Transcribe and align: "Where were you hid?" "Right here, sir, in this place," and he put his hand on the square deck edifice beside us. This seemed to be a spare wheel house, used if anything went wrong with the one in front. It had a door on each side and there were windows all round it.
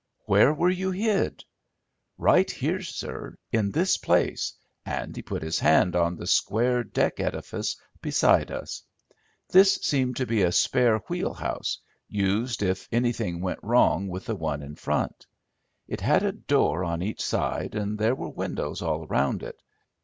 "Where 0.25 0.51
were 0.51 0.71
you 0.71 0.89
hid?" 0.89 1.43
"Right 2.17 2.49
here, 2.49 2.81
sir, 2.81 3.37
in 3.51 3.69
this 3.71 3.97
place," 3.97 4.51
and 4.83 5.15
he 5.15 5.21
put 5.21 5.43
his 5.43 5.59
hand 5.59 5.95
on 5.95 6.15
the 6.15 6.25
square 6.25 6.83
deck 6.83 7.19
edifice 7.19 7.75
beside 8.01 8.49
us. 8.49 8.81
This 9.51 9.75
seemed 9.75 10.15
to 10.15 10.25
be 10.25 10.41
a 10.41 10.51
spare 10.51 10.97
wheel 11.07 11.35
house, 11.35 11.77
used 12.07 12.63
if 12.63 12.89
anything 12.91 13.41
went 13.41 13.59
wrong 13.61 14.07
with 14.07 14.25
the 14.25 14.35
one 14.35 14.63
in 14.63 14.73
front. 14.75 15.27
It 15.87 16.01
had 16.01 16.23
a 16.23 16.31
door 16.31 16.83
on 16.83 17.03
each 17.03 17.23
side 17.23 17.75
and 17.75 17.99
there 17.99 18.15
were 18.15 18.29
windows 18.29 18.81
all 18.81 19.05
round 19.05 19.43
it. 19.43 19.61